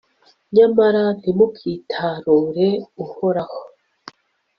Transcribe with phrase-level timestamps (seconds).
[0.55, 2.69] nyamara ntimukitarure
[3.03, 3.59] uhoraho